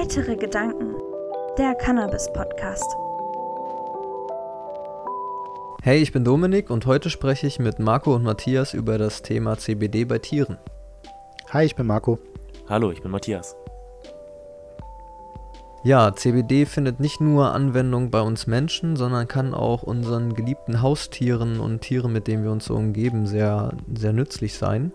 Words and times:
Heitere 0.00 0.34
Gedanken. 0.34 0.94
Der 1.58 1.74
Cannabis 1.74 2.30
Podcast. 2.32 2.90
Hey, 5.82 5.98
ich 5.98 6.10
bin 6.10 6.24
Dominik 6.24 6.70
und 6.70 6.86
heute 6.86 7.10
spreche 7.10 7.46
ich 7.46 7.58
mit 7.58 7.78
Marco 7.78 8.14
und 8.14 8.22
Matthias 8.22 8.72
über 8.72 8.96
das 8.96 9.20
Thema 9.20 9.58
CBD 9.58 10.06
bei 10.06 10.18
Tieren. 10.18 10.56
Hi, 11.50 11.66
ich 11.66 11.76
bin 11.76 11.86
Marco. 11.86 12.18
Hallo, 12.66 12.90
ich 12.90 13.02
bin 13.02 13.10
Matthias. 13.10 13.54
Ja, 15.84 16.14
CBD 16.16 16.64
findet 16.64 16.98
nicht 16.98 17.20
nur 17.20 17.52
Anwendung 17.52 18.10
bei 18.10 18.22
uns 18.22 18.46
Menschen, 18.46 18.96
sondern 18.96 19.28
kann 19.28 19.52
auch 19.52 19.82
unseren 19.82 20.32
geliebten 20.32 20.80
Haustieren 20.80 21.60
und 21.60 21.82
Tieren, 21.82 22.10
mit 22.10 22.26
denen 22.26 22.42
wir 22.42 22.52
uns 22.52 22.64
so 22.64 22.74
umgeben, 22.74 23.26
sehr, 23.26 23.76
sehr 23.94 24.14
nützlich 24.14 24.54
sein. 24.54 24.92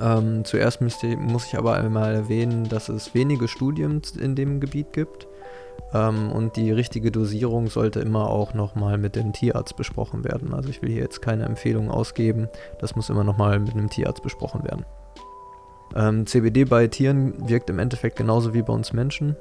Ähm, 0.00 0.44
zuerst 0.44 0.80
müsste, 0.80 1.16
muss 1.16 1.46
ich 1.46 1.56
aber 1.56 1.74
einmal 1.74 2.14
erwähnen, 2.14 2.68
dass 2.68 2.88
es 2.88 3.14
wenige 3.14 3.46
Studien 3.48 4.00
in 4.18 4.34
dem 4.34 4.60
Gebiet 4.60 4.92
gibt 4.92 5.28
ähm, 5.92 6.32
und 6.32 6.56
die 6.56 6.72
richtige 6.72 7.10
Dosierung 7.10 7.68
sollte 7.68 8.00
immer 8.00 8.28
auch 8.30 8.54
nochmal 8.54 8.98
mit 8.98 9.16
dem 9.16 9.32
Tierarzt 9.32 9.76
besprochen 9.76 10.24
werden. 10.24 10.54
Also 10.54 10.70
ich 10.70 10.82
will 10.82 10.90
hier 10.90 11.02
jetzt 11.02 11.20
keine 11.20 11.44
Empfehlungen 11.44 11.90
ausgeben, 11.90 12.48
das 12.80 12.96
muss 12.96 13.10
immer 13.10 13.24
nochmal 13.24 13.58
mit 13.58 13.74
einem 13.74 13.90
Tierarzt 13.90 14.22
besprochen 14.22 14.64
werden. 14.64 14.84
Ähm, 15.94 16.26
CBD 16.26 16.64
bei 16.64 16.86
Tieren 16.86 17.48
wirkt 17.48 17.68
im 17.68 17.78
Endeffekt 17.78 18.16
genauso 18.16 18.54
wie 18.54 18.62
bei 18.62 18.72
uns 18.72 18.92
Menschen. 18.92 19.36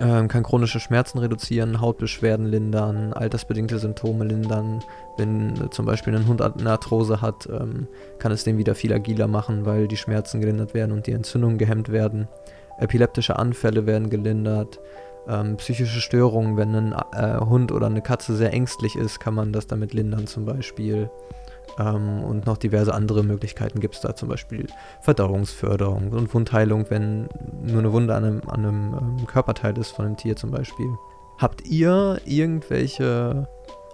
Ähm, 0.00 0.26
kann 0.26 0.42
chronische 0.42 0.80
Schmerzen 0.80 1.18
reduzieren, 1.18 1.80
Hautbeschwerden 1.80 2.46
lindern, 2.46 3.12
altersbedingte 3.12 3.78
Symptome 3.78 4.24
lindern. 4.24 4.82
Wenn 5.16 5.54
äh, 5.60 5.70
zum 5.70 5.86
Beispiel 5.86 6.16
ein 6.16 6.26
Hund 6.26 6.42
eine 6.42 6.70
Arthrose 6.70 7.20
hat, 7.20 7.46
ähm, 7.46 7.86
kann 8.18 8.32
es 8.32 8.42
den 8.42 8.58
wieder 8.58 8.74
viel 8.74 8.92
agiler 8.92 9.28
machen, 9.28 9.66
weil 9.66 9.86
die 9.86 9.96
Schmerzen 9.96 10.40
gelindert 10.40 10.74
werden 10.74 10.90
und 10.90 11.06
die 11.06 11.12
Entzündungen 11.12 11.58
gehemmt 11.58 11.92
werden. 11.92 12.26
Epileptische 12.78 13.38
Anfälle 13.38 13.86
werden 13.86 14.10
gelindert. 14.10 14.80
Ähm, 15.28 15.56
psychische 15.58 16.00
Störungen, 16.00 16.56
wenn 16.56 16.74
ein 16.74 16.94
äh, 17.12 17.38
Hund 17.44 17.70
oder 17.70 17.86
eine 17.86 18.02
Katze 18.02 18.34
sehr 18.34 18.52
ängstlich 18.52 18.96
ist, 18.96 19.20
kann 19.20 19.34
man 19.34 19.52
das 19.52 19.68
damit 19.68 19.94
lindern 19.94 20.26
zum 20.26 20.44
Beispiel. 20.44 21.08
Ähm, 21.78 22.22
und 22.22 22.46
noch 22.46 22.56
diverse 22.56 22.94
andere 22.94 23.22
Möglichkeiten 23.22 23.80
gibt 23.80 23.94
es 23.94 24.00
da, 24.00 24.14
zum 24.14 24.28
Beispiel 24.28 24.66
Verdauungsförderung 25.02 26.12
und 26.12 26.32
Wundheilung, 26.34 26.86
wenn 26.90 27.28
nur 27.62 27.80
eine 27.80 27.92
Wunde 27.92 28.14
an 28.14 28.24
einem, 28.24 28.42
an 28.46 28.64
einem 28.64 28.94
ähm, 28.94 29.26
Körperteil 29.26 29.76
ist 29.78 29.90
von 29.90 30.06
einem 30.06 30.16
Tier 30.16 30.36
zum 30.36 30.50
Beispiel. 30.50 30.88
Habt 31.38 31.66
ihr 31.66 32.20
irgendwelche 32.24 33.48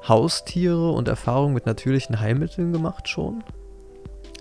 Haustiere 0.07 0.93
und 0.93 1.09
Erfahrungen 1.09 1.55
mit 1.55 1.67
natürlichen 1.67 2.21
Heilmitteln 2.21 2.73
gemacht 2.73 3.09
schon? 3.09 3.43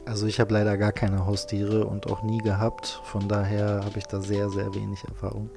Also 0.05 0.25
ich 0.25 0.39
habe 0.39 0.53
leider 0.53 0.77
gar 0.77 0.91
keine 0.91 1.25
Haustiere 1.25 1.85
und 1.85 2.07
auch 2.07 2.23
nie 2.23 2.39
gehabt. 2.39 2.99
Von 3.03 3.27
daher 3.27 3.85
habe 3.85 3.99
ich 3.99 4.05
da 4.05 4.19
sehr, 4.19 4.49
sehr 4.49 4.73
wenig 4.73 5.03
Erfahrung. 5.07 5.49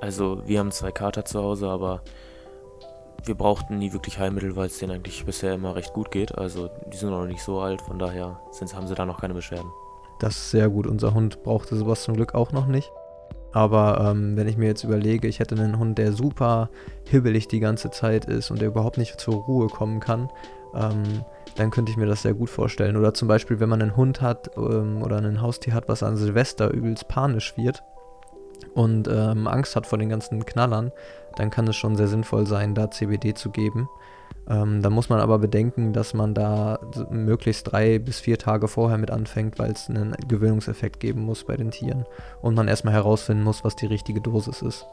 Also 0.00 0.42
wir 0.46 0.58
haben 0.58 0.70
zwei 0.70 0.92
Kater 0.92 1.24
zu 1.24 1.40
Hause, 1.40 1.68
aber 1.68 2.02
wir 3.24 3.34
brauchten 3.34 3.78
nie 3.78 3.92
wirklich 3.92 4.18
Heilmittel, 4.18 4.56
weil 4.56 4.66
es 4.66 4.78
denen 4.78 4.92
eigentlich 4.92 5.24
bisher 5.24 5.54
immer 5.54 5.74
recht 5.74 5.92
gut 5.92 6.10
geht. 6.10 6.36
Also 6.36 6.70
die 6.92 6.96
sind 6.96 7.10
noch 7.10 7.26
nicht 7.26 7.42
so 7.42 7.60
alt, 7.60 7.82
von 7.82 7.98
daher 7.98 8.40
sind, 8.50 8.74
haben 8.74 8.86
sie 8.86 8.94
da 8.94 9.06
noch 9.06 9.20
keine 9.20 9.34
Beschwerden. 9.34 9.70
Das 10.18 10.36
ist 10.36 10.50
sehr 10.50 10.68
gut. 10.68 10.86
Unser 10.86 11.14
Hund 11.14 11.42
brauchte 11.42 11.76
sowas 11.76 12.02
zum 12.02 12.14
Glück 12.14 12.34
auch 12.34 12.52
noch 12.52 12.66
nicht. 12.66 12.90
Aber 13.52 14.00
ähm, 14.00 14.36
wenn 14.36 14.48
ich 14.48 14.56
mir 14.56 14.66
jetzt 14.66 14.82
überlege, 14.82 15.28
ich 15.28 15.38
hätte 15.38 15.54
einen 15.54 15.78
Hund, 15.78 15.98
der 15.98 16.12
super 16.12 16.70
hibbelig 17.04 17.48
die 17.48 17.60
ganze 17.60 17.90
Zeit 17.90 18.24
ist 18.24 18.50
und 18.50 18.60
der 18.60 18.68
überhaupt 18.68 18.98
nicht 18.98 19.20
zur 19.20 19.34
Ruhe 19.34 19.66
kommen 19.68 20.00
kann, 20.00 20.30
ähm, 20.74 21.02
dann 21.56 21.70
könnte 21.70 21.90
ich 21.92 21.98
mir 21.98 22.06
das 22.06 22.22
sehr 22.22 22.34
gut 22.34 22.48
vorstellen. 22.48 22.96
Oder 22.96 23.12
zum 23.12 23.28
Beispiel, 23.28 23.60
wenn 23.60 23.68
man 23.68 23.82
einen 23.82 23.96
Hund 23.96 24.22
hat 24.22 24.50
ähm, 24.56 25.02
oder 25.02 25.18
ein 25.18 25.42
Haustier 25.42 25.74
hat, 25.74 25.88
was 25.88 26.02
an 26.02 26.16
Silvester 26.16 26.70
übelst 26.70 27.08
panisch 27.08 27.56
wird 27.58 27.82
und 28.74 29.08
ähm, 29.08 29.46
Angst 29.46 29.76
hat 29.76 29.86
vor 29.86 29.98
den 29.98 30.08
ganzen 30.08 30.46
Knallern, 30.46 30.92
dann 31.36 31.50
kann 31.50 31.66
es 31.68 31.76
schon 31.76 31.96
sehr 31.96 32.08
sinnvoll 32.08 32.46
sein, 32.46 32.74
da 32.74 32.90
CBD 32.90 33.34
zu 33.34 33.50
geben. 33.50 33.88
Ähm, 34.48 34.82
da 34.82 34.90
muss 34.90 35.08
man 35.08 35.20
aber 35.20 35.38
bedenken, 35.38 35.92
dass 35.92 36.14
man 36.14 36.34
da 36.34 36.78
möglichst 37.10 37.70
drei 37.70 37.98
bis 37.98 38.20
vier 38.20 38.38
Tage 38.38 38.68
vorher 38.68 38.98
mit 38.98 39.10
anfängt, 39.10 39.58
weil 39.58 39.70
es 39.70 39.88
einen 39.88 40.16
Gewöhnungseffekt 40.26 41.00
geben 41.00 41.22
muss 41.22 41.44
bei 41.44 41.56
den 41.56 41.70
Tieren. 41.70 42.04
Und 42.40 42.54
man 42.54 42.68
erstmal 42.68 42.94
herausfinden 42.94 43.44
muss, 43.44 43.64
was 43.64 43.76
die 43.76 43.86
richtige 43.86 44.20
Dosis 44.20 44.62
ist. 44.62 44.86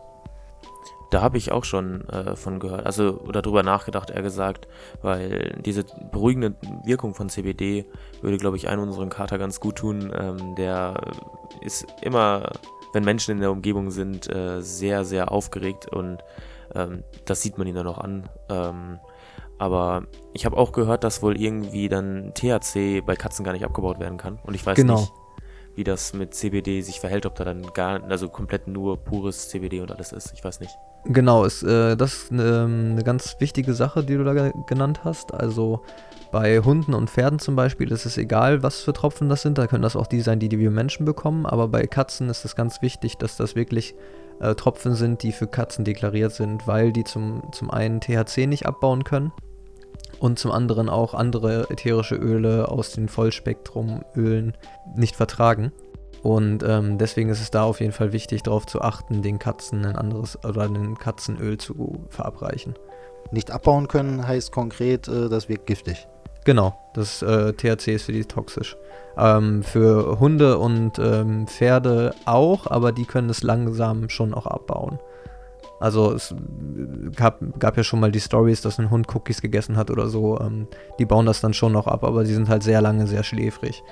Da 1.09 1.22
habe 1.22 1.39
ich 1.39 1.51
auch 1.51 1.63
schon 1.63 2.07
äh, 2.09 2.35
von 2.35 2.59
gehört, 2.59 2.85
also 2.85 3.19
oder 3.27 3.41
drüber 3.41 3.63
nachgedacht, 3.63 4.11
eher 4.11 4.21
gesagt, 4.21 4.67
weil 5.01 5.59
diese 5.66 5.83
beruhigende 6.11 6.56
Wirkung 6.85 7.16
von 7.16 7.29
CBD 7.29 7.85
würde, 8.21 8.38
glaube 8.38 8.57
ich, 8.57 8.67
einem 8.67 8.83
unseren 8.83 9.09
Kater 9.09 9.39
ganz 9.39 9.59
gut 9.59 9.77
tun. 9.77 10.13
Ähm, 10.16 10.53
der 10.56 10.94
ist 11.61 11.88
immer 12.03 12.51
wenn 12.94 13.03
Menschen 13.03 13.31
in 13.31 13.39
der 13.39 13.51
Umgebung 13.51 13.91
sind, 13.91 14.33
äh, 14.33 14.61
sehr, 14.61 15.05
sehr 15.05 15.31
aufgeregt 15.31 15.88
und 15.88 16.23
ähm, 16.75 17.03
das 17.25 17.41
sieht 17.41 17.57
man 17.57 17.67
ihnen 17.67 17.77
dann 17.77 17.88
auch 17.88 17.97
an. 17.97 18.29
Ähm, 18.50 19.00
aber 19.57 20.03
ich 20.33 20.45
habe 20.45 20.57
auch 20.57 20.72
gehört, 20.72 21.03
dass 21.03 21.22
wohl 21.22 21.39
irgendwie 21.39 21.89
dann 21.89 22.33
THC 22.33 23.01
bei 23.05 23.16
Katzen 23.16 23.44
gar 23.44 23.51
nicht 23.51 23.66
abgebaut 23.66 24.00
werden 24.00 24.17
kann. 24.17 24.39
Und 24.44 24.53
ich 24.53 24.66
weiß 24.66 24.75
genau. 24.75 25.01
nicht, 25.01 25.13
wie 25.79 25.85
das 25.85 26.13
mit 26.13 26.34
CBD 26.35 26.81
sich 26.81 27.00
verhält, 27.00 27.25
ob 27.25 27.35
da 27.35 27.45
dann 27.45 27.62
gar, 27.73 28.03
also 28.03 28.28
komplett 28.28 28.67
nur 28.67 28.97
pures 28.97 29.47
CBD 29.47 29.79
und 29.79 29.90
alles 29.94 30.12
ist. 30.12 30.34
Ich 30.35 30.44
weiß 30.44 30.59
nicht. 30.59 30.78
Genau, 31.06 31.45
ist, 31.45 31.63
äh, 31.63 31.95
das 31.95 32.23
ist 32.23 32.31
eine, 32.34 32.66
eine 32.66 33.03
ganz 33.03 33.38
wichtige 33.40 33.73
Sache, 33.73 34.03
die 34.03 34.18
du 34.18 34.25
da 34.25 34.51
genannt 34.68 35.06
hast. 35.06 35.34
Also 35.34 35.81
bei 36.34 36.59
Hunden 36.59 36.94
und 36.94 37.09
Pferden 37.09 37.39
zum 37.39 37.56
Beispiel 37.56 37.94
ist 37.94 38.06
es 38.06 38.18
egal, 38.18 38.62
was 38.62 38.81
für 38.81 38.91
Tropfen 38.91 39.29
das 39.29 39.41
sind. 39.41 39.57
Da 39.57 39.68
können 39.68 39.84
das 39.84 39.95
auch 39.95 40.07
die 40.07 40.19
sein, 40.19 40.39
die, 40.39 40.50
die 40.50 40.59
wir 40.59 40.69
Menschen 40.69 41.06
bekommen. 41.06 41.45
Aber 41.45 41.69
bei 41.69 41.88
Katzen 41.88 42.29
ist 42.29 42.44
es 42.44 42.57
ganz 42.57 42.81
wichtig, 42.81 43.18
dass 43.18 43.38
das 43.38 43.56
wirklich 43.56 43.95
äh, 44.41 44.56
Tropfen 44.56 44.95
sind, 44.95 45.23
die 45.23 45.31
für 45.31 45.47
Katzen 45.47 45.85
deklariert 45.85 46.34
sind, 46.34 46.68
weil 46.68 46.91
die 46.91 47.06
zum, 47.06 47.41
zum 47.53 47.72
einen 47.72 48.01
THC 48.01 48.47
nicht 48.47 48.66
abbauen 48.66 49.06
können 49.06 49.31
und 50.19 50.40
zum 50.40 50.52
anderen 50.52 50.90
auch 50.90 51.13
andere 51.13 51.69
ätherische 51.69 52.16
Öle 52.16 52.69
aus 52.69 52.91
den 52.91 53.07
Vollspektrumölen 53.07 54.56
nicht 54.96 55.16
vertragen. 55.16 55.72
Und 56.22 56.63
ähm, 56.63 56.97
deswegen 56.97 57.30
ist 57.30 57.41
es 57.41 57.52
da 57.52 57.63
auf 57.63 57.80
jeden 57.80 57.94
Fall 57.94 58.12
wichtig, 58.12 58.44
darauf 58.44 58.66
zu 58.66 58.81
achten, 58.81 59.22
den 59.22 59.40
Katzen 59.40 59.85
ein 59.85 59.96
anderes 59.96 60.38
oder 60.44 60.63
ein 60.63 60.97
Katzenöl 60.97 61.57
zu 61.57 62.06
verabreichen. 62.09 62.74
Nicht 63.31 63.52
abbauen 63.52 63.88
können 63.88 64.28
heißt 64.28 64.52
konkret, 64.52 65.07
äh, 65.07 65.30
das 65.30 65.47
wirkt 65.47 65.68
giftig. 65.68 66.07
Genau, 66.46 66.78
das 66.94 67.22
äh, 67.22 67.53
THC 67.53 67.96
ist 67.96 68.06
für 68.06 68.12
die 68.12 68.25
toxisch. 68.25 68.75
Ähm, 69.18 69.63
für 69.63 70.19
Hunde 70.19 70.57
und 70.57 70.97
ähm, 71.00 71.47
Pferde 71.47 72.16
auch, 72.25 72.68
aber 72.68 72.91
die 72.91 73.06
können 73.06 73.30
es 73.30 73.44
langsam 73.44 74.09
schon 74.09 74.34
auch 74.34 74.47
abbauen. 74.47 75.00
Also 75.79 76.13
es 76.13 76.35
gab, 77.16 77.40
gab 77.59 77.78
ja 77.78 77.84
schon 77.84 78.00
mal 78.00 78.12
die 78.12 78.19
Stories, 78.19 78.62
dass 78.62 78.79
ein 78.79 78.90
Hund 78.90 79.13
Cookies 79.13 79.41
gegessen 79.41 79.78
hat 79.78 79.90
oder 79.90 80.07
so. 80.07 80.40
Ähm, 80.40 80.67
die 81.00 81.06
bauen 81.06 81.25
das 81.25 81.41
dann 81.41 81.53
schon 81.53 81.72
noch 81.72 81.88
ab, 81.88 82.03
aber 82.03 82.23
die 82.23 82.34
sind 82.34 82.50
halt 82.50 82.63
sehr 82.63 82.81
lange 82.81 83.07
sehr 83.07 83.23
schläfrig. 83.23 83.84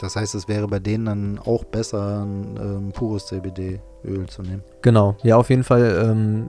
Das 0.00 0.16
heißt, 0.16 0.34
es 0.34 0.48
wäre 0.48 0.66
bei 0.66 0.78
denen 0.78 1.04
dann 1.04 1.38
auch 1.38 1.64
besser, 1.64 2.24
ein 2.24 2.58
ähm, 2.58 2.92
pures 2.92 3.26
CBD-Öl 3.26 4.26
zu 4.28 4.40
nehmen. 4.40 4.62
Genau, 4.80 5.16
ja, 5.22 5.36
auf 5.36 5.50
jeden 5.50 5.62
Fall. 5.62 6.02
Ähm, 6.02 6.48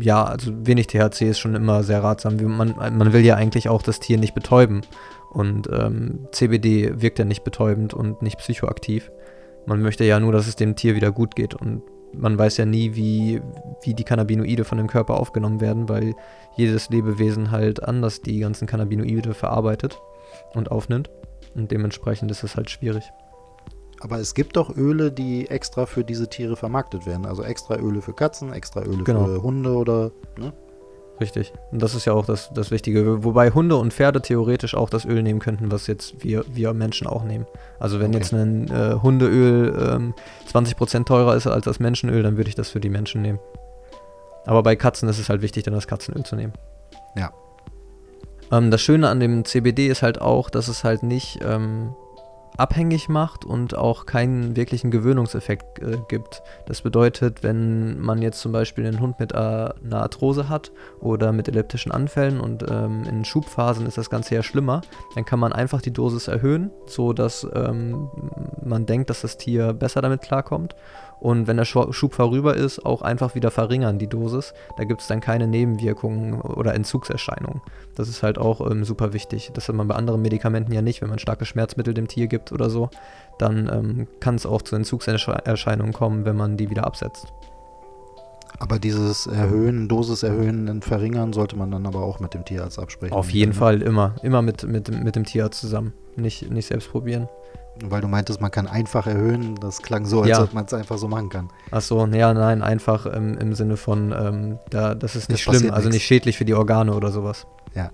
ja, 0.00 0.24
also 0.24 0.50
wenig 0.66 0.88
THC 0.88 1.22
ist 1.28 1.38
schon 1.38 1.54
immer 1.54 1.84
sehr 1.84 2.02
ratsam. 2.02 2.36
Man, 2.42 2.74
man 2.76 3.12
will 3.12 3.24
ja 3.24 3.36
eigentlich 3.36 3.68
auch 3.68 3.82
das 3.82 4.00
Tier 4.00 4.18
nicht 4.18 4.34
betäuben. 4.34 4.80
Und 5.30 5.68
ähm, 5.70 6.26
CBD 6.32 7.00
wirkt 7.00 7.20
ja 7.20 7.24
nicht 7.24 7.44
betäubend 7.44 7.94
und 7.94 8.20
nicht 8.22 8.38
psychoaktiv. 8.38 9.12
Man 9.66 9.80
möchte 9.80 10.04
ja 10.04 10.18
nur, 10.18 10.32
dass 10.32 10.48
es 10.48 10.56
dem 10.56 10.74
Tier 10.74 10.96
wieder 10.96 11.12
gut 11.12 11.36
geht. 11.36 11.54
Und 11.54 11.82
man 12.12 12.38
weiß 12.38 12.56
ja 12.56 12.64
nie, 12.64 12.94
wie, 12.94 13.40
wie 13.82 13.94
die 13.94 14.04
Cannabinoide 14.04 14.64
von 14.64 14.78
dem 14.78 14.86
Körper 14.86 15.18
aufgenommen 15.18 15.60
werden, 15.60 15.88
weil 15.88 16.14
jedes 16.56 16.88
Lebewesen 16.90 17.50
halt 17.50 17.82
anders 17.82 18.20
die 18.22 18.38
ganzen 18.40 18.66
Cannabinoide 18.66 19.34
verarbeitet 19.34 20.00
und 20.54 20.70
aufnimmt. 20.70 21.10
Und 21.54 21.70
dementsprechend 21.70 22.30
ist 22.30 22.42
es 22.42 22.56
halt 22.56 22.70
schwierig. 22.70 23.10
Aber 24.00 24.18
es 24.18 24.34
gibt 24.34 24.56
doch 24.56 24.76
Öle, 24.76 25.10
die 25.10 25.48
extra 25.48 25.86
für 25.86 26.04
diese 26.04 26.28
Tiere 26.28 26.56
vermarktet 26.56 27.06
werden. 27.06 27.26
Also 27.26 27.42
extra 27.42 27.76
Öle 27.76 28.00
für 28.00 28.12
Katzen, 28.12 28.52
extra 28.52 28.82
Öle 28.82 29.02
genau. 29.02 29.24
für 29.24 29.42
Hunde 29.42 29.74
oder. 29.74 30.12
Ne? 30.38 30.52
Richtig. 31.20 31.52
Und 31.72 31.82
das 31.82 31.94
ist 31.94 32.04
ja 32.04 32.12
auch 32.12 32.26
das, 32.26 32.50
das 32.54 32.70
Wichtige. 32.70 33.24
Wobei 33.24 33.50
Hunde 33.50 33.76
und 33.76 33.92
Pferde 33.92 34.22
theoretisch 34.22 34.74
auch 34.74 34.88
das 34.88 35.04
Öl 35.04 35.22
nehmen 35.22 35.40
könnten, 35.40 35.72
was 35.72 35.86
jetzt 35.86 36.22
wir, 36.22 36.44
wir 36.48 36.72
Menschen 36.74 37.06
auch 37.06 37.24
nehmen. 37.24 37.46
Also 37.80 37.98
wenn 37.98 38.10
okay. 38.10 38.18
jetzt 38.18 38.32
ein 38.32 38.70
äh, 38.70 38.94
Hundeöl 39.02 39.76
ähm, 39.78 40.14
20% 40.52 41.04
teurer 41.06 41.34
ist 41.34 41.46
als 41.46 41.64
das 41.64 41.80
Menschenöl, 41.80 42.22
dann 42.22 42.36
würde 42.36 42.48
ich 42.48 42.54
das 42.54 42.70
für 42.70 42.80
die 42.80 42.88
Menschen 42.88 43.22
nehmen. 43.22 43.40
Aber 44.46 44.62
bei 44.62 44.76
Katzen 44.76 45.08
ist 45.08 45.18
es 45.18 45.28
halt 45.28 45.42
wichtig, 45.42 45.64
dann 45.64 45.74
das 45.74 45.88
Katzenöl 45.88 46.24
zu 46.24 46.36
nehmen. 46.36 46.52
Ja. 47.16 47.32
Ähm, 48.52 48.70
das 48.70 48.80
Schöne 48.80 49.08
an 49.08 49.18
dem 49.18 49.44
CBD 49.44 49.88
ist 49.88 50.02
halt 50.02 50.20
auch, 50.20 50.50
dass 50.50 50.68
es 50.68 50.84
halt 50.84 51.02
nicht 51.02 51.40
ähm, 51.42 51.94
abhängig 52.58 53.08
macht 53.08 53.44
und 53.44 53.76
auch 53.76 54.04
keinen 54.04 54.56
wirklichen 54.56 54.90
Gewöhnungseffekt 54.90 55.78
äh, 55.78 55.96
gibt. 56.08 56.42
Das 56.66 56.82
bedeutet, 56.82 57.42
wenn 57.42 58.00
man 58.00 58.20
jetzt 58.20 58.40
zum 58.40 58.52
Beispiel 58.52 58.84
einen 58.84 59.00
Hund 59.00 59.20
mit 59.20 59.32
äh, 59.32 59.36
einer 59.36 60.02
Arthrose 60.02 60.48
hat 60.48 60.72
oder 61.00 61.32
mit 61.32 61.48
elliptischen 61.48 61.92
Anfällen 61.92 62.40
und 62.40 62.64
ähm, 62.68 63.04
in 63.08 63.24
Schubphasen 63.24 63.86
ist 63.86 63.96
das 63.96 64.10
Ganze 64.10 64.34
ja 64.34 64.42
schlimmer, 64.42 64.82
dann 65.14 65.24
kann 65.24 65.38
man 65.38 65.52
einfach 65.52 65.80
die 65.80 65.92
Dosis 65.92 66.26
erhöhen, 66.26 66.72
so 66.86 67.12
dass 67.12 67.46
ähm, 67.54 68.10
man 68.62 68.86
denkt, 68.86 69.08
dass 69.08 69.20
das 69.20 69.36
Tier 69.36 69.72
besser 69.72 70.02
damit 70.02 70.20
klarkommt. 70.20 70.74
Und 71.20 71.46
wenn 71.46 71.56
der 71.56 71.64
Schub 71.64 72.14
vorüber 72.14 72.56
ist, 72.56 72.84
auch 72.84 73.02
einfach 73.02 73.34
wieder 73.34 73.50
verringern, 73.50 73.98
die 73.98 74.06
Dosis. 74.06 74.54
Da 74.76 74.84
gibt 74.84 75.00
es 75.00 75.08
dann 75.08 75.20
keine 75.20 75.46
Nebenwirkungen 75.46 76.40
oder 76.40 76.74
Entzugserscheinungen. 76.74 77.60
Das 77.96 78.08
ist 78.08 78.22
halt 78.22 78.38
auch 78.38 78.68
ähm, 78.70 78.84
super 78.84 79.12
wichtig. 79.12 79.50
Das 79.54 79.68
hat 79.68 79.74
man 79.74 79.88
bei 79.88 79.96
anderen 79.96 80.22
Medikamenten 80.22 80.72
ja 80.72 80.82
nicht. 80.82 81.02
Wenn 81.02 81.08
man 81.08 81.18
starke 81.18 81.44
Schmerzmittel 81.44 81.94
dem 81.94 82.08
Tier 82.08 82.28
gibt 82.28 82.52
oder 82.52 82.70
so, 82.70 82.90
dann 83.38 83.68
ähm, 83.72 84.06
kann 84.20 84.36
es 84.36 84.46
auch 84.46 84.62
zu 84.62 84.76
Entzugserscheinungen 84.76 85.92
kommen, 85.92 86.24
wenn 86.24 86.36
man 86.36 86.56
die 86.56 86.70
wieder 86.70 86.86
absetzt. 86.86 87.32
Aber 88.60 88.78
dieses 88.78 89.26
Erhöhen, 89.26 89.88
Dosis 89.88 90.22
erhöhen 90.22 90.68
und 90.68 90.84
verringern 90.84 91.32
sollte 91.32 91.56
man 91.56 91.70
dann 91.70 91.86
aber 91.86 92.02
auch 92.02 92.18
mit 92.18 92.34
dem 92.34 92.44
Tierarzt 92.44 92.78
absprechen. 92.78 93.14
Auf 93.14 93.30
jeden 93.30 93.52
Fall, 93.52 93.82
immer. 93.82 94.16
Immer 94.22 94.42
mit, 94.42 94.64
mit, 94.64 94.90
mit 94.90 95.16
dem 95.16 95.24
Tierarzt 95.24 95.60
zusammen. 95.60 95.92
Nicht, 96.16 96.50
nicht 96.50 96.66
selbst 96.66 96.90
probieren. 96.90 97.28
Weil 97.84 98.00
du 98.00 98.08
meintest, 98.08 98.40
man 98.40 98.50
kann 98.50 98.66
einfach 98.66 99.06
erhöhen. 99.06 99.54
Das 99.60 99.82
klang 99.82 100.04
so, 100.04 100.20
als 100.22 100.30
ja. 100.30 100.42
ob 100.42 100.52
man 100.52 100.64
es 100.64 100.74
einfach 100.74 100.98
so 100.98 101.08
machen 101.08 101.28
kann. 101.28 101.48
Achso, 101.70 102.06
ja, 102.06 102.34
nein, 102.34 102.62
einfach 102.62 103.06
ähm, 103.06 103.38
im 103.38 103.54
Sinne 103.54 103.76
von, 103.76 104.12
ähm, 104.12 104.58
da, 104.70 104.94
das 104.94 105.16
ist 105.16 105.28
nicht 105.28 105.46
das 105.46 105.56
schlimm, 105.56 105.72
also 105.72 105.88
nicht 105.88 106.04
schädlich 106.04 106.38
für 106.38 106.44
die 106.44 106.54
Organe 106.54 106.94
oder 106.94 107.10
sowas. 107.10 107.46
Ja. 107.74 107.90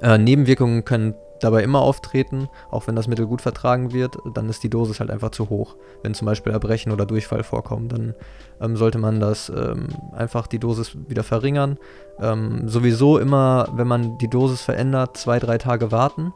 Äh, 0.00 0.18
Nebenwirkungen 0.18 0.84
können 0.84 1.14
dabei 1.40 1.62
immer 1.62 1.80
auftreten, 1.80 2.48
auch 2.70 2.86
wenn 2.86 2.96
das 2.96 3.08
Mittel 3.08 3.26
gut 3.26 3.42
vertragen 3.42 3.92
wird, 3.92 4.16
dann 4.34 4.48
ist 4.48 4.62
die 4.62 4.70
Dosis 4.70 5.00
halt 5.00 5.10
einfach 5.10 5.30
zu 5.30 5.50
hoch. 5.50 5.76
Wenn 6.02 6.14
zum 6.14 6.26
Beispiel 6.26 6.52
Erbrechen 6.52 6.92
oder 6.92 7.06
Durchfall 7.06 7.42
vorkommen, 7.42 7.88
dann 7.88 8.14
ähm, 8.60 8.76
sollte 8.76 8.98
man 8.98 9.20
das 9.20 9.50
ähm, 9.50 9.88
einfach 10.12 10.46
die 10.46 10.58
Dosis 10.58 10.96
wieder 11.08 11.22
verringern. 11.22 11.78
Ähm, 12.20 12.68
sowieso 12.68 13.18
immer, 13.18 13.68
wenn 13.74 13.86
man 13.86 14.18
die 14.18 14.28
Dosis 14.28 14.62
verändert, 14.62 15.16
zwei, 15.16 15.38
drei 15.38 15.58
Tage 15.58 15.92
warten 15.92 16.32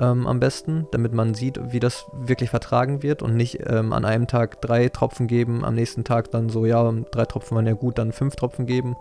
ähm, 0.00 0.26
am 0.26 0.40
besten, 0.40 0.86
damit 0.90 1.12
man 1.12 1.34
sieht, 1.34 1.60
wie 1.72 1.80
das 1.80 2.06
wirklich 2.12 2.50
vertragen 2.50 3.02
wird 3.02 3.22
und 3.22 3.36
nicht 3.36 3.60
ähm, 3.66 3.92
an 3.92 4.04
einem 4.04 4.26
Tag 4.26 4.60
drei 4.60 4.88
Tropfen 4.88 5.26
geben, 5.26 5.64
am 5.64 5.74
nächsten 5.74 6.04
Tag 6.04 6.30
dann 6.30 6.48
so, 6.48 6.66
ja, 6.66 6.90
drei 7.12 7.26
Tropfen 7.26 7.56
waren 7.56 7.66
ja 7.66 7.74
gut, 7.74 7.98
dann 7.98 8.12
fünf 8.12 8.34
Tropfen 8.34 8.66
geben, 8.66 8.96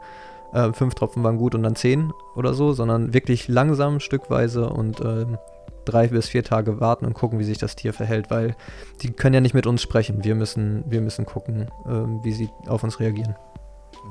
äh, 0.53 0.73
fünf 0.73 0.95
Tropfen 0.95 1.23
waren 1.23 1.37
gut 1.37 1.55
und 1.55 1.63
dann 1.63 1.75
zehn 1.75 2.11
oder 2.35 2.53
so, 2.53 2.73
sondern 2.73 3.13
wirklich 3.13 3.47
langsam, 3.47 3.99
stückweise 3.99 4.69
und 4.69 4.99
ähm, 5.01 5.37
drei 5.85 6.07
bis 6.07 6.27
vier 6.27 6.43
Tage 6.43 6.79
warten 6.79 7.05
und 7.05 7.13
gucken, 7.13 7.39
wie 7.39 7.43
sich 7.43 7.57
das 7.57 7.75
Tier 7.75 7.93
verhält, 7.93 8.29
weil 8.29 8.55
die 9.01 9.11
können 9.11 9.33
ja 9.33 9.41
nicht 9.41 9.55
mit 9.55 9.65
uns 9.65 9.81
sprechen. 9.81 10.23
Wir 10.23 10.35
müssen, 10.35 10.83
wir 10.87 11.01
müssen 11.01 11.25
gucken, 11.25 11.69
äh, 11.85 12.23
wie 12.23 12.33
sie 12.33 12.49
auf 12.67 12.83
uns 12.83 12.99
reagieren. 12.99 13.35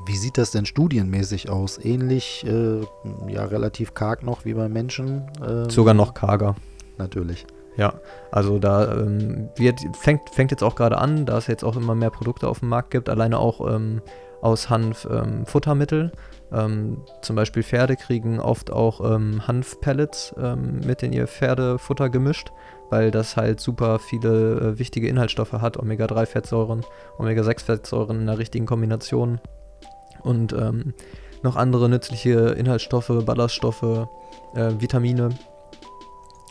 Wie 0.06 0.16
sieht 0.16 0.38
das 0.38 0.50
denn 0.50 0.66
studienmäßig 0.66 1.50
aus? 1.50 1.78
Ähnlich, 1.82 2.44
äh, 2.46 2.80
ja, 3.28 3.44
relativ 3.44 3.94
karg 3.94 4.22
noch 4.22 4.44
wie 4.44 4.54
bei 4.54 4.68
Menschen? 4.68 5.28
Äh, 5.40 5.70
Sogar 5.70 5.94
noch 5.94 6.14
karger. 6.14 6.56
Natürlich. 6.98 7.46
Ja, 7.76 7.94
also 8.32 8.58
da 8.58 8.92
ähm, 8.92 9.50
wird, 9.56 9.80
fängt, 9.96 10.30
fängt 10.30 10.50
jetzt 10.50 10.64
auch 10.64 10.74
gerade 10.74 10.98
an, 10.98 11.26
da 11.26 11.38
es 11.38 11.46
jetzt 11.46 11.62
auch 11.64 11.76
immer 11.76 11.94
mehr 11.94 12.10
Produkte 12.10 12.48
auf 12.48 12.58
dem 12.58 12.68
Markt 12.68 12.90
gibt, 12.90 13.08
alleine 13.08 13.38
auch 13.38 13.72
ähm, 13.72 14.02
aus 14.42 14.68
Hanf 14.68 15.06
ähm, 15.10 15.46
Futtermittel. 15.46 16.10
Ähm, 16.52 17.02
zum 17.22 17.36
Beispiel 17.36 17.62
Pferde 17.62 17.94
kriegen 17.94 18.40
oft 18.40 18.72
auch 18.72 19.00
ähm, 19.14 19.46
Hanfpellets 19.46 20.34
ähm, 20.42 20.80
mit 20.84 21.04
in 21.04 21.12
ihr 21.12 21.28
Pferdefutter 21.28 22.08
gemischt, 22.08 22.50
weil 22.90 23.12
das 23.12 23.36
halt 23.36 23.60
super 23.60 24.00
viele 24.00 24.54
äh, 24.60 24.78
wichtige 24.78 25.08
Inhaltsstoffe 25.08 25.52
hat, 25.52 25.76
Omega-3-Fettsäuren, 25.76 26.84
Omega-6-Fettsäuren 27.18 28.20
in 28.20 28.26
der 28.26 28.38
richtigen 28.38 28.66
Kombination 28.66 29.40
und 30.22 30.52
noch 31.42 31.56
andere 31.56 31.88
nützliche 31.88 32.32
Inhaltsstoffe, 32.50 33.12
Ballaststoffe, 33.24 34.08
äh, 34.54 34.72
Vitamine. 34.80 35.30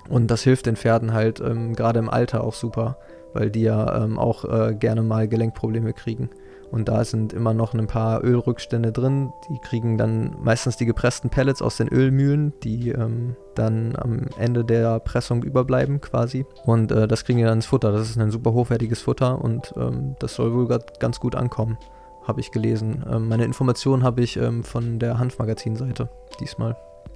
Und 0.10 0.32
das 0.32 0.44
hilft 0.44 0.66
den 0.66 0.76
Pferden 0.76 1.14
halt 1.14 1.40
ähm, 1.40 1.74
gerade 1.74 2.00
im 2.00 2.10
Alter 2.10 2.44
auch 2.44 2.54
super, 2.54 2.98
weil 3.34 3.50
die 3.50 3.64
ja 3.64 4.04
ähm, 4.04 4.18
auch 4.18 4.46
äh, 4.46 4.76
gerne 4.76 5.04
mal 5.04 5.28
Gelenkprobleme 5.28 5.94
kriegen. 5.94 6.30
Und 6.72 6.90
da 6.90 7.06
sind 7.06 7.32
immer 7.32 7.54
noch 7.54 7.74
ein 7.74 7.88
paar 7.88 8.24
Ölrückstände 8.24 8.92
drin. 8.92 9.32
Die 9.50 9.58
kriegen 9.60 9.98
dann 9.98 10.36
meistens 10.42 10.76
die 10.76 10.86
gepressten 10.86 11.30
Pellets 11.30 11.62
aus 11.62 11.78
den 11.78 11.88
Ölmühlen, 11.88 12.54
die 12.64 12.90
ähm, 12.90 13.36
dann 13.56 13.96
am 13.96 14.26
Ende 14.38 14.66
der 14.66 15.00
Pressung 15.00 15.44
überbleiben 15.44 16.02
quasi. 16.02 16.46
Und 16.66 16.92
äh, 16.92 17.08
das 17.08 17.24
kriegen 17.24 17.38
die 17.40 17.46
dann 17.46 17.60
ins 17.60 17.68
Futter. 17.68 17.92
Das 17.92 18.10
ist 18.10 18.18
ein 18.18 18.32
super 18.32 18.54
hochwertiges 18.54 19.02
Futter 19.02 19.42
und 19.42 19.74
ähm, 19.78 20.16
das 20.20 20.36
soll 20.36 20.54
wohl 20.54 20.68
ganz 21.00 21.20
gut 21.20 21.36
ankommen, 21.36 21.78
habe 22.26 22.42
ich 22.42 22.52
gelesen. 22.52 23.06
Ähm, 23.10 23.30
meine 23.30 23.46
Informationen 23.46 24.04
habe 24.04 24.22
ich 24.22 24.36
ähm, 24.36 24.64
von 24.64 25.00
der 25.00 25.20
Hanfmagazin-Seite 25.20 26.10
diesmal. 26.42 26.76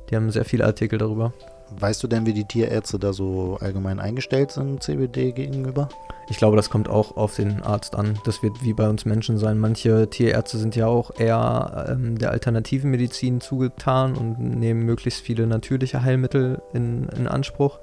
Die 0.09 0.15
haben 0.15 0.29
sehr 0.29 0.45
viele 0.45 0.65
Artikel 0.65 0.97
darüber. 0.97 1.33
Weißt 1.79 2.03
du 2.03 2.07
denn, 2.07 2.25
wie 2.25 2.33
die 2.33 2.45
Tierärzte 2.45 2.99
da 2.99 3.13
so 3.13 3.57
allgemein 3.61 3.99
eingestellt 3.99 4.51
sind, 4.51 4.83
CBD 4.83 5.31
gegenüber? 5.31 5.89
Ich 6.29 6.37
glaube, 6.37 6.55
das 6.55 6.69
kommt 6.69 6.89
auch 6.89 7.17
auf 7.17 7.35
den 7.35 7.61
Arzt 7.61 7.95
an. 7.95 8.19
Das 8.25 8.43
wird 8.43 8.63
wie 8.63 8.73
bei 8.73 8.87
uns 8.87 9.05
Menschen 9.05 9.37
sein. 9.37 9.57
Manche 9.57 10.09
Tierärzte 10.09 10.57
sind 10.57 10.75
ja 10.75 10.87
auch 10.87 11.11
eher 11.19 11.87
ähm, 11.89 12.17
der 12.17 12.31
alternativen 12.31 12.91
Medizin 12.91 13.41
zugetan 13.41 14.15
und 14.15 14.39
nehmen 14.39 14.85
möglichst 14.85 15.21
viele 15.21 15.47
natürliche 15.47 16.03
Heilmittel 16.03 16.61
in, 16.73 17.09
in 17.09 17.27
Anspruch. 17.27 17.79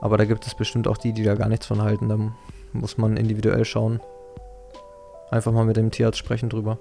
Aber 0.00 0.16
da 0.16 0.24
gibt 0.24 0.46
es 0.46 0.54
bestimmt 0.54 0.88
auch 0.88 0.98
die, 0.98 1.12
die 1.12 1.24
da 1.24 1.34
gar 1.34 1.48
nichts 1.48 1.66
von 1.66 1.82
halten. 1.82 2.08
Da 2.08 2.18
muss 2.72 2.98
man 2.98 3.16
individuell 3.16 3.64
schauen. 3.64 4.00
Einfach 5.30 5.52
mal 5.52 5.64
mit 5.64 5.76
dem 5.76 5.90
Tierarzt 5.90 6.18
sprechen 6.18 6.48
drüber. 6.48 6.78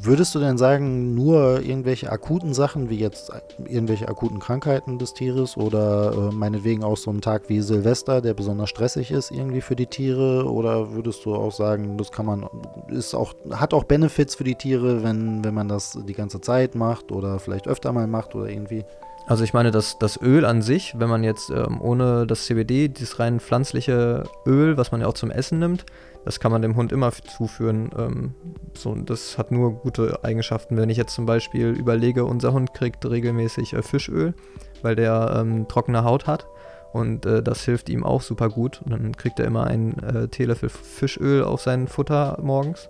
Würdest 0.00 0.34
du 0.34 0.38
denn 0.38 0.56
sagen, 0.56 1.14
nur 1.14 1.60
irgendwelche 1.60 2.10
akuten 2.10 2.54
Sachen, 2.54 2.88
wie 2.88 2.96
jetzt 2.96 3.30
irgendwelche 3.66 4.08
akuten 4.08 4.38
Krankheiten 4.38 4.98
des 4.98 5.12
Tieres 5.12 5.56
oder 5.56 6.12
äh, 6.12 6.34
meinetwegen 6.34 6.82
auch 6.82 6.96
so 6.96 7.10
ein 7.10 7.20
Tag 7.20 7.48
wie 7.48 7.60
Silvester, 7.60 8.22
der 8.22 8.32
besonders 8.32 8.70
stressig 8.70 9.10
ist 9.10 9.30
irgendwie 9.30 9.60
für 9.60 9.76
die 9.76 9.86
Tiere? 9.86 10.50
Oder 10.50 10.92
würdest 10.92 11.24
du 11.26 11.34
auch 11.34 11.52
sagen, 11.52 11.98
das 11.98 12.10
kann 12.12 12.24
man, 12.24 12.46
ist 12.88 13.14
auch, 13.14 13.34
hat 13.50 13.74
auch 13.74 13.84
Benefits 13.84 14.36
für 14.36 14.44
die 14.44 14.54
Tiere, 14.54 15.02
wenn, 15.02 15.44
wenn 15.44 15.54
man 15.54 15.68
das 15.68 15.98
die 16.06 16.14
ganze 16.14 16.40
Zeit 16.40 16.74
macht 16.74 17.12
oder 17.12 17.38
vielleicht 17.38 17.68
öfter 17.68 17.92
mal 17.92 18.06
macht 18.06 18.34
oder 18.34 18.48
irgendwie? 18.48 18.84
Also 19.28 19.44
ich 19.44 19.52
meine, 19.52 19.70
das, 19.70 19.98
das 19.98 20.18
Öl 20.22 20.46
an 20.46 20.62
sich, 20.62 20.98
wenn 20.98 21.10
man 21.10 21.22
jetzt 21.22 21.50
ähm, 21.50 21.82
ohne 21.82 22.26
das 22.26 22.46
CBD, 22.46 22.88
dieses 22.88 23.18
rein 23.18 23.40
pflanzliche 23.40 24.24
Öl, 24.46 24.78
was 24.78 24.90
man 24.90 25.02
ja 25.02 25.06
auch 25.06 25.12
zum 25.12 25.30
Essen 25.30 25.58
nimmt, 25.58 25.84
das 26.24 26.40
kann 26.40 26.50
man 26.50 26.62
dem 26.62 26.76
Hund 26.76 26.92
immer 26.92 27.12
zuführen. 27.12 27.90
Ähm, 27.98 28.34
so, 28.72 28.94
das 28.94 29.36
hat 29.36 29.52
nur 29.52 29.74
gute 29.74 30.24
Eigenschaften. 30.24 30.78
Wenn 30.78 30.88
ich 30.88 30.96
jetzt 30.96 31.14
zum 31.14 31.26
Beispiel 31.26 31.68
überlege, 31.68 32.24
unser 32.24 32.54
Hund 32.54 32.72
kriegt 32.72 33.04
regelmäßig 33.04 33.74
äh, 33.74 33.82
Fischöl, 33.82 34.32
weil 34.80 34.96
der 34.96 35.36
ähm, 35.36 35.68
trockene 35.68 36.04
Haut 36.04 36.26
hat. 36.26 36.46
Und 36.94 37.26
äh, 37.26 37.42
das 37.42 37.62
hilft 37.66 37.90
ihm 37.90 38.04
auch 38.04 38.22
super 38.22 38.48
gut. 38.48 38.80
Und 38.82 38.92
dann 38.92 39.14
kriegt 39.14 39.38
er 39.40 39.46
immer 39.46 39.64
einen 39.64 39.98
äh, 40.04 40.28
Teelöffel 40.28 40.70
Fischöl 40.70 41.44
auf 41.44 41.60
sein 41.60 41.86
Futter 41.86 42.38
morgens. 42.40 42.88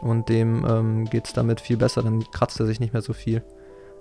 Und 0.00 0.30
dem 0.30 0.64
ähm, 0.66 1.04
geht 1.04 1.26
es 1.26 1.34
damit 1.34 1.60
viel 1.60 1.76
besser. 1.76 2.02
Dann 2.02 2.24
kratzt 2.32 2.58
er 2.58 2.64
sich 2.64 2.80
nicht 2.80 2.94
mehr 2.94 3.02
so 3.02 3.12
viel. 3.12 3.42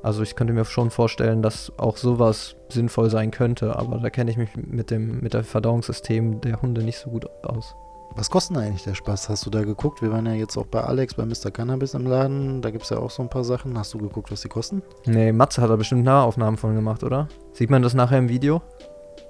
Also 0.03 0.21
ich 0.21 0.35
könnte 0.35 0.53
mir 0.53 0.65
schon 0.65 0.91
vorstellen, 0.91 1.41
dass 1.41 1.71
auch 1.77 1.95
sowas 1.95 2.55
sinnvoll 2.69 3.09
sein 3.09 3.31
könnte, 3.31 3.77
aber 3.77 3.97
da 3.97 4.09
kenne 4.09 4.29
ich 4.29 4.37
mich 4.37 4.49
mit 4.55 4.91
dem 4.91 5.21
mit 5.21 5.33
der 5.33 5.45
Verdauungssystem 5.45 6.41
der 6.41 6.61
Hunde 6.61 6.83
nicht 6.83 6.97
so 6.97 7.09
gut 7.09 7.25
aus. 7.43 7.75
Was 8.15 8.29
kostet 8.29 8.57
eigentlich 8.57 8.83
der 8.83 8.93
Spaß? 8.93 9.29
Hast 9.29 9.45
du 9.45 9.49
da 9.49 9.63
geguckt? 9.63 10.01
Wir 10.01 10.11
waren 10.11 10.25
ja 10.27 10.33
jetzt 10.33 10.55
auch 10.57 10.67
bei 10.67 10.81
Alex, 10.81 11.15
bei 11.15 11.25
Mr. 11.25 11.49
Cannabis 11.51 11.95
im 11.95 12.05
Laden. 12.05 12.61
Da 12.61 12.69
gibt 12.69 12.83
es 12.83 12.91
ja 12.91 12.97
auch 12.99 13.09
so 13.09 13.23
ein 13.23 13.29
paar 13.29 13.43
Sachen. 13.43 13.75
Hast 13.77 13.93
du 13.93 13.97
geguckt, 13.97 14.31
was 14.31 14.41
die 14.41 14.49
kosten? 14.49 14.83
Nee, 15.05 15.31
Matze 15.31 15.61
hat 15.61 15.71
da 15.71 15.77
bestimmt 15.77 16.03
Nahaufnahmen 16.03 16.57
von 16.57 16.75
gemacht, 16.75 17.03
oder? 17.03 17.27
Sieht 17.53 17.71
man 17.71 17.81
das 17.81 17.95
nachher 17.95 18.19
im 18.19 18.29
Video? 18.29 18.61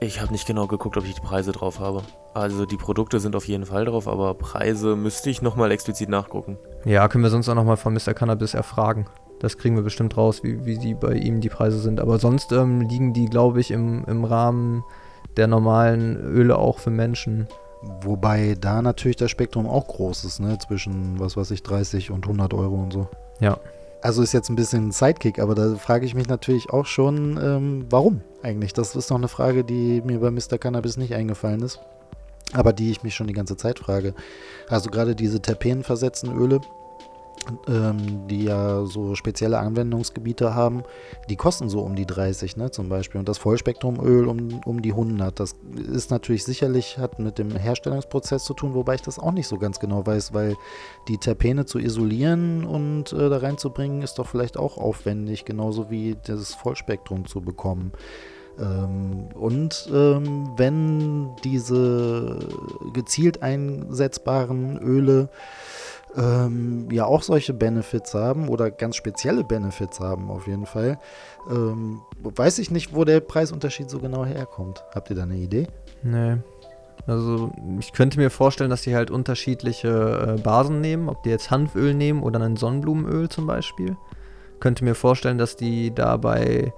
Ich 0.01 0.19
habe 0.19 0.33
nicht 0.33 0.45
genau 0.45 0.67
geguckt, 0.67 0.97
ob 0.97 1.05
ich 1.05 1.13
die 1.13 1.21
Preise 1.21 1.53
drauf 1.53 1.79
habe. 1.79 2.01
Also 2.33 2.65
die 2.65 2.75
Produkte 2.75 3.21
sind 3.21 3.37
auf 3.37 3.47
jeden 3.47 3.65
Fall 3.65 3.85
drauf, 3.85 4.07
aber 4.07 4.33
Preise 4.33 4.97
müsste 4.97 5.29
ich 5.29 5.41
nochmal 5.41 5.71
explizit 5.71 6.09
nachgucken. 6.09 6.57
Ja, 6.83 7.07
können 7.07 7.23
wir 7.23 7.29
sonst 7.29 7.47
auch 7.47 7.55
nochmal 7.55 7.77
von 7.77 7.93
Mr. 7.93 8.13
Cannabis 8.13 8.53
erfragen. 8.53 9.05
Das 9.39 9.57
kriegen 9.57 9.75
wir 9.75 9.83
bestimmt 9.83 10.15
raus, 10.15 10.43
wie, 10.43 10.65
wie 10.65 10.77
die 10.77 10.93
bei 10.93 11.13
ihm 11.13 11.41
die 11.41 11.49
Preise 11.49 11.79
sind. 11.79 11.99
Aber 11.99 12.19
sonst 12.19 12.51
ähm, 12.51 12.81
liegen 12.81 13.13
die, 13.13 13.25
glaube 13.25 13.59
ich, 13.59 13.71
im, 13.71 14.05
im 14.05 14.23
Rahmen 14.23 14.83
der 15.37 15.47
normalen 15.47 16.15
Öle 16.15 16.57
auch 16.57 16.79
für 16.79 16.91
Menschen. 16.91 17.47
Wobei 18.01 18.55
da 18.59 18.81
natürlich 18.81 19.17
das 19.17 19.31
Spektrum 19.31 19.67
auch 19.67 19.87
groß 19.87 20.23
ist, 20.23 20.39
ne? 20.39 20.57
Zwischen, 20.57 21.19
was 21.19 21.35
weiß 21.35 21.51
ich, 21.51 21.63
30 21.63 22.11
und 22.11 22.23
100 22.23 22.53
Euro 22.53 22.75
und 22.75 22.93
so. 22.93 23.09
Ja. 23.41 23.57
Also 24.01 24.21
ist 24.21 24.33
jetzt 24.33 24.49
ein 24.49 24.55
bisschen 24.55 24.87
ein 24.87 24.91
Sidekick, 24.91 25.39
aber 25.39 25.55
da 25.55 25.75
frage 25.75 26.05
ich 26.05 26.13
mich 26.13 26.27
natürlich 26.27 26.69
auch 26.69 26.85
schon, 26.85 27.39
ähm, 27.41 27.85
warum 27.89 28.21
eigentlich? 28.41 28.73
Das 28.73 28.95
ist 28.95 29.09
noch 29.09 29.17
eine 29.17 29.29
Frage, 29.29 29.63
die 29.63 30.01
mir 30.01 30.19
bei 30.19 30.29
Mr. 30.29 30.57
Cannabis 30.57 30.97
nicht 30.97 31.15
eingefallen 31.15 31.61
ist, 31.61 31.79
aber 32.51 32.73
die 32.73 32.91
ich 32.91 33.03
mich 33.03 33.15
schon 33.15 33.27
die 33.27 33.33
ganze 33.33 33.55
Zeit 33.55 33.79
frage. 33.79 34.13
Also 34.67 34.89
gerade 34.89 35.15
diese 35.15 35.41
terpenversetzten 35.41 36.37
Öle, 36.37 36.59
ähm, 37.67 38.27
die 38.27 38.43
ja 38.45 38.85
so 38.85 39.15
spezielle 39.15 39.59
Anwendungsgebiete 39.59 40.53
haben, 40.53 40.83
die 41.29 41.35
kosten 41.35 41.69
so 41.69 41.81
um 41.81 41.95
die 41.95 42.05
30, 42.05 42.57
ne, 42.57 42.71
zum 42.71 42.89
Beispiel. 42.89 43.19
Und 43.19 43.29
das 43.29 43.37
Vollspektrumöl 43.37 44.27
um, 44.27 44.61
um 44.65 44.81
die 44.81 44.91
100. 44.91 45.39
Das 45.39 45.55
ist 45.91 46.11
natürlich 46.11 46.43
sicherlich, 46.43 46.97
hat 46.97 47.19
mit 47.19 47.37
dem 47.37 47.51
Herstellungsprozess 47.51 48.43
zu 48.43 48.53
tun, 48.53 48.73
wobei 48.73 48.95
ich 48.95 49.01
das 49.01 49.19
auch 49.19 49.31
nicht 49.31 49.47
so 49.47 49.57
ganz 49.57 49.79
genau 49.79 50.05
weiß, 50.05 50.33
weil 50.33 50.55
die 51.07 51.17
Terpene 51.17 51.65
zu 51.65 51.79
isolieren 51.79 52.65
und 52.65 53.13
äh, 53.13 53.29
da 53.29 53.37
reinzubringen, 53.37 54.01
ist 54.01 54.19
doch 54.19 54.27
vielleicht 54.27 54.57
auch 54.57 54.77
aufwendig, 54.77 55.45
genauso 55.45 55.89
wie 55.89 56.15
das 56.25 56.53
Vollspektrum 56.53 57.25
zu 57.25 57.41
bekommen. 57.41 57.91
Ähm, 58.59 59.29
und 59.33 59.89
ähm, 59.91 60.51
wenn 60.57 61.35
diese 61.43 62.39
gezielt 62.93 63.41
einsetzbaren 63.41 64.77
Öle 64.77 65.29
ähm, 66.15 66.87
ja 66.91 67.05
auch 67.05 67.23
solche 67.23 67.53
Benefits 67.53 68.13
haben 68.13 68.49
oder 68.49 68.71
ganz 68.71 68.95
spezielle 68.95 69.43
Benefits 69.43 69.99
haben 69.99 70.29
auf 70.29 70.47
jeden 70.47 70.65
Fall, 70.65 70.99
ähm, 71.49 72.01
weiß 72.21 72.59
ich 72.59 72.71
nicht, 72.71 72.93
wo 72.93 73.03
der 73.03 73.19
Preisunterschied 73.19 73.89
so 73.89 73.99
genau 73.99 74.25
herkommt. 74.25 74.83
Habt 74.93 75.09
ihr 75.09 75.15
da 75.15 75.23
eine 75.23 75.37
Idee? 75.37 75.67
Nee. 76.03 76.37
Also 77.05 77.51
ich 77.79 77.91
könnte 77.91 78.19
mir 78.19 78.29
vorstellen, 78.29 78.69
dass 78.69 78.83
die 78.83 78.95
halt 78.95 79.11
unterschiedliche 79.11 80.35
äh, 80.37 80.41
Basen 80.41 80.79
nehmen, 80.79 81.09
ob 81.09 81.23
die 81.23 81.29
jetzt 81.29 81.51
Hanföl 81.51 81.93
nehmen 81.93 82.23
oder 82.23 82.39
ein 82.39 82.55
Sonnenblumenöl 82.55 83.29
zum 83.29 83.45
Beispiel. 83.45 83.97
Könnte 84.59 84.85
mir 84.85 84.95
vorstellen, 84.95 85.37
dass 85.37 85.57
die 85.57 85.93
dabei, 85.93 86.71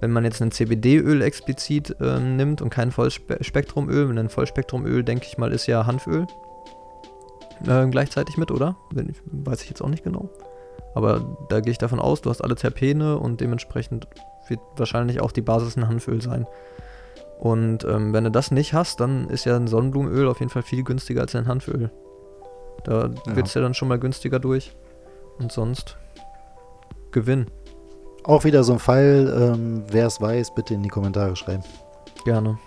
wenn 0.00 0.12
man 0.12 0.24
jetzt 0.24 0.40
ein 0.40 0.52
CBD-Öl 0.52 1.22
explizit 1.22 1.96
äh, 2.00 2.20
nimmt 2.20 2.62
und 2.62 2.70
kein 2.70 2.92
Vollspektrumöl, 2.92 4.08
wenn 4.08 4.18
ein 4.18 4.28
Vollspektrumöl, 4.28 5.02
denke 5.02 5.26
ich 5.26 5.38
mal, 5.38 5.50
ist 5.50 5.66
ja 5.66 5.84
Hanföl 5.86 6.26
äh, 7.66 7.86
gleichzeitig 7.88 8.36
mit, 8.36 8.50
oder? 8.50 8.76
Wenn, 8.92 9.14
weiß 9.26 9.62
ich 9.62 9.68
jetzt 9.68 9.82
auch 9.82 9.88
nicht 9.88 10.04
genau. 10.04 10.28
Aber 10.94 11.36
da 11.48 11.60
gehe 11.60 11.70
ich 11.70 11.78
davon 11.78 12.00
aus, 12.00 12.20
du 12.20 12.30
hast 12.30 12.42
alle 12.42 12.54
Terpene 12.54 13.18
und 13.18 13.40
dementsprechend 13.40 14.08
wird 14.48 14.60
wahrscheinlich 14.76 15.20
auch 15.20 15.32
die 15.32 15.40
Basis 15.40 15.76
ein 15.76 15.88
Hanföl 15.88 16.20
sein. 16.20 16.46
Und 17.38 17.84
ähm, 17.84 18.12
wenn 18.12 18.24
du 18.24 18.30
das 18.30 18.50
nicht 18.50 18.72
hast, 18.72 19.00
dann 19.00 19.28
ist 19.28 19.46
ja 19.46 19.56
ein 19.56 19.66
Sonnenblumenöl 19.66 20.28
auf 20.28 20.40
jeden 20.40 20.50
Fall 20.50 20.62
viel 20.62 20.84
günstiger 20.84 21.22
als 21.22 21.34
ein 21.34 21.48
Hanföl. 21.48 21.90
Da 22.84 23.10
ja. 23.26 23.36
wird 23.36 23.46
es 23.46 23.54
ja 23.54 23.60
dann 23.60 23.74
schon 23.74 23.88
mal 23.88 23.98
günstiger 23.98 24.38
durch. 24.38 24.76
Und 25.38 25.50
sonst 25.50 25.96
Gewinn. 27.10 27.46
Auch 28.24 28.44
wieder 28.44 28.62
so 28.62 28.74
ein 28.74 28.78
Fall, 28.78 29.54
ähm, 29.54 29.84
wer 29.90 30.06
es 30.06 30.20
weiß, 30.20 30.54
bitte 30.54 30.74
in 30.74 30.82
die 30.82 30.88
Kommentare 30.88 31.34
schreiben. 31.34 31.64
Gerne. 32.24 32.58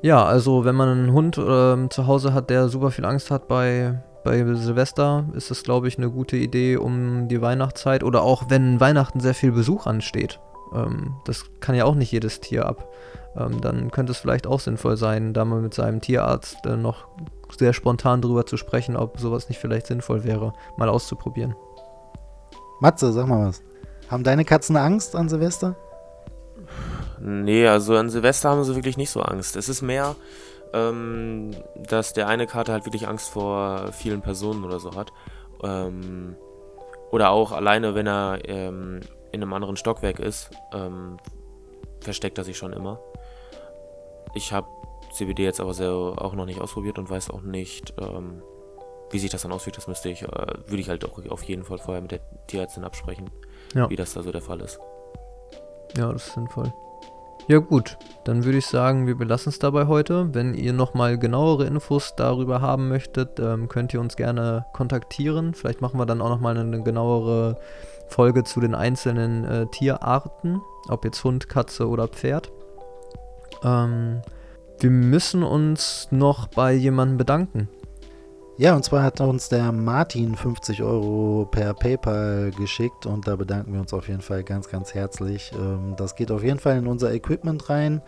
Ja, 0.00 0.24
also 0.24 0.64
wenn 0.64 0.76
man 0.76 0.88
einen 0.88 1.12
Hund 1.12 1.38
ähm, 1.38 1.90
zu 1.90 2.06
Hause 2.06 2.32
hat, 2.32 2.50
der 2.50 2.68
super 2.68 2.90
viel 2.90 3.04
Angst 3.04 3.30
hat 3.30 3.48
bei, 3.48 4.00
bei 4.24 4.44
Silvester, 4.54 5.24
ist 5.34 5.50
das, 5.50 5.64
glaube 5.64 5.88
ich, 5.88 5.98
eine 5.98 6.10
gute 6.10 6.36
Idee 6.36 6.76
um 6.76 7.26
die 7.26 7.42
Weihnachtszeit 7.42 8.04
oder 8.04 8.22
auch 8.22 8.44
wenn 8.48 8.78
Weihnachten 8.78 9.18
sehr 9.18 9.34
viel 9.34 9.50
Besuch 9.50 9.86
ansteht. 9.86 10.38
Ähm, 10.72 11.16
das 11.24 11.46
kann 11.60 11.74
ja 11.74 11.84
auch 11.84 11.96
nicht 11.96 12.12
jedes 12.12 12.40
Tier 12.40 12.66
ab. 12.66 12.88
Ähm, 13.36 13.60
dann 13.60 13.90
könnte 13.90 14.12
es 14.12 14.18
vielleicht 14.18 14.46
auch 14.46 14.60
sinnvoll 14.60 14.96
sein, 14.96 15.32
da 15.34 15.44
mal 15.44 15.60
mit 15.60 15.74
seinem 15.74 16.00
Tierarzt 16.00 16.64
äh, 16.64 16.76
noch 16.76 17.08
sehr 17.56 17.72
spontan 17.72 18.22
drüber 18.22 18.46
zu 18.46 18.56
sprechen, 18.56 18.96
ob 18.96 19.18
sowas 19.18 19.48
nicht 19.48 19.58
vielleicht 19.58 19.88
sinnvoll 19.88 20.22
wäre, 20.22 20.52
mal 20.76 20.88
auszuprobieren. 20.88 21.56
Matze, 22.80 23.12
sag 23.12 23.26
mal 23.26 23.48
was. 23.48 23.62
Haben 24.08 24.22
deine 24.22 24.44
Katzen 24.44 24.76
Angst 24.76 25.16
an 25.16 25.28
Silvester? 25.28 25.74
Nee, 27.20 27.66
also 27.66 27.96
an 27.96 28.10
Silvester 28.10 28.50
haben 28.50 28.64
sie 28.64 28.74
wirklich 28.74 28.96
nicht 28.96 29.10
so 29.10 29.20
Angst. 29.22 29.56
Es 29.56 29.68
ist 29.68 29.82
mehr, 29.82 30.16
ähm, 30.72 31.50
dass 31.76 32.12
der 32.12 32.28
eine 32.28 32.46
Kater 32.46 32.72
halt 32.72 32.84
wirklich 32.84 33.08
Angst 33.08 33.30
vor 33.30 33.92
vielen 33.92 34.22
Personen 34.22 34.64
oder 34.64 34.80
so 34.80 34.94
hat. 34.94 35.12
Ähm, 35.62 36.36
oder 37.10 37.30
auch 37.30 37.52
alleine, 37.52 37.94
wenn 37.94 38.06
er 38.06 38.40
ähm, 38.44 39.00
in 39.32 39.42
einem 39.42 39.52
anderen 39.52 39.76
Stockwerk 39.76 40.18
ist, 40.20 40.50
ähm, 40.72 41.16
versteckt 42.00 42.38
er 42.38 42.44
sich 42.44 42.56
schon 42.56 42.72
immer. 42.72 43.00
Ich 44.34 44.52
habe 44.52 44.68
CBD 45.12 45.44
jetzt 45.44 45.60
aber 45.60 45.74
sehr, 45.74 45.90
auch 45.90 46.34
noch 46.34 46.44
nicht 46.44 46.60
ausprobiert 46.60 46.98
und 46.98 47.08
weiß 47.08 47.30
auch 47.30 47.42
nicht, 47.42 47.94
ähm, 47.98 48.42
wie 49.10 49.18
sich 49.18 49.30
das 49.30 49.42
dann 49.42 49.52
auswirkt. 49.52 49.78
Das 49.78 49.88
müsste 49.88 50.10
ich, 50.10 50.22
äh, 50.22 50.26
würde 50.26 50.78
ich 50.78 50.88
halt 50.88 51.04
auch 51.04 51.18
auf 51.30 51.42
jeden 51.44 51.64
Fall 51.64 51.78
vorher 51.78 52.02
mit 52.02 52.12
der 52.12 52.20
Tierärztin 52.46 52.84
absprechen, 52.84 53.30
ja. 53.74 53.88
wie 53.88 53.96
das 53.96 54.12
da 54.12 54.22
so 54.22 54.30
der 54.30 54.42
Fall 54.42 54.60
ist. 54.60 54.78
Ja, 55.96 56.12
das 56.12 56.26
ist 56.26 56.34
sinnvoll. 56.34 56.72
Ja 57.48 57.60
gut, 57.60 57.96
dann 58.24 58.44
würde 58.44 58.58
ich 58.58 58.66
sagen, 58.66 59.06
wir 59.06 59.16
belassen 59.16 59.48
es 59.48 59.58
dabei 59.58 59.86
heute. 59.86 60.34
Wenn 60.34 60.52
ihr 60.52 60.74
nochmal 60.74 61.18
genauere 61.18 61.64
Infos 61.64 62.12
darüber 62.14 62.60
haben 62.60 62.88
möchtet, 62.88 63.40
ähm, 63.40 63.68
könnt 63.68 63.94
ihr 63.94 64.00
uns 64.00 64.16
gerne 64.16 64.66
kontaktieren. 64.74 65.54
Vielleicht 65.54 65.80
machen 65.80 65.98
wir 65.98 66.04
dann 66.04 66.20
auch 66.20 66.28
nochmal 66.28 66.58
eine 66.58 66.82
genauere 66.82 67.56
Folge 68.08 68.44
zu 68.44 68.60
den 68.60 68.74
einzelnen 68.74 69.44
äh, 69.46 69.66
Tierarten, 69.68 70.60
ob 70.90 71.06
jetzt 71.06 71.24
Hund, 71.24 71.48
Katze 71.48 71.88
oder 71.88 72.06
Pferd. 72.08 72.52
Ähm, 73.64 74.20
wir 74.78 74.90
müssen 74.90 75.42
uns 75.42 76.08
noch 76.10 76.48
bei 76.48 76.74
jemandem 76.74 77.16
bedanken. 77.16 77.70
Ja, 78.60 78.74
und 78.74 78.84
zwar 78.84 79.04
hat 79.04 79.20
uns 79.20 79.48
der 79.48 79.70
Martin 79.70 80.34
50 80.34 80.82
Euro 80.82 81.46
per 81.48 81.74
PayPal 81.74 82.50
geschickt 82.50 83.06
und 83.06 83.28
da 83.28 83.36
bedanken 83.36 83.72
wir 83.72 83.78
uns 83.78 83.94
auf 83.94 84.08
jeden 84.08 84.20
Fall 84.20 84.42
ganz, 84.42 84.68
ganz 84.68 84.94
herzlich. 84.94 85.52
Ähm, 85.54 85.94
das 85.96 86.16
geht 86.16 86.32
auf 86.32 86.42
jeden 86.42 86.58
Fall 86.58 86.76
in 86.76 86.88
unser 86.88 87.14
Equipment 87.14 87.70
rein. 87.70 88.02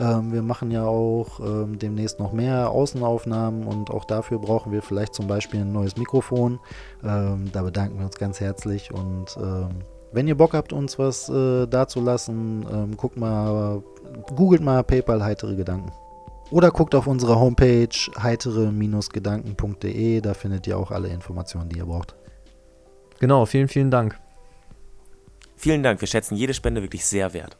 Ähm, 0.00 0.32
wir 0.32 0.42
machen 0.42 0.72
ja 0.72 0.84
auch 0.84 1.38
ähm, 1.38 1.78
demnächst 1.78 2.18
noch 2.18 2.32
mehr 2.32 2.70
Außenaufnahmen 2.70 3.64
und 3.64 3.90
auch 3.90 4.04
dafür 4.04 4.40
brauchen 4.40 4.72
wir 4.72 4.82
vielleicht 4.82 5.14
zum 5.14 5.28
Beispiel 5.28 5.60
ein 5.60 5.72
neues 5.72 5.96
Mikrofon. 5.96 6.58
Da 7.00 7.62
bedanken 7.62 7.98
wir 7.98 8.06
uns 8.06 8.16
ganz 8.16 8.40
herzlich 8.40 8.92
und 8.92 9.36
wenn 10.12 10.28
ihr 10.28 10.36
Bock 10.36 10.52
habt, 10.52 10.72
uns 10.72 10.98
was 10.98 11.28
äh, 11.28 11.66
dazulassen, 11.66 12.96
guckt 12.96 13.16
mal, 13.16 13.82
googelt 14.34 14.62
mal 14.62 14.82
PayPal 14.82 15.22
heitere 15.22 15.54
Gedanken. 15.54 15.92
Oder 16.52 16.70
guckt 16.70 16.94
auf 16.94 17.06
unsere 17.06 17.40
Homepage 17.40 17.88
heitere-gedanken.de, 18.22 20.20
da 20.20 20.34
findet 20.34 20.66
ihr 20.66 20.76
auch 20.76 20.90
alle 20.90 21.08
Informationen, 21.08 21.70
die 21.70 21.78
ihr 21.78 21.86
braucht. 21.86 22.14
Genau, 23.20 23.46
vielen, 23.46 23.68
vielen 23.68 23.90
Dank. 23.90 24.20
Vielen 25.56 25.82
Dank, 25.82 26.02
wir 26.02 26.08
schätzen 26.08 26.36
jede 26.36 26.52
Spende 26.52 26.82
wirklich 26.82 27.06
sehr 27.06 27.32
wert. 27.32 27.56